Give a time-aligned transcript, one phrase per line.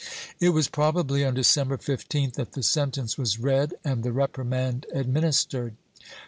[0.39, 5.75] It was probably on December 15th that the sentence was read and the reprimand administered.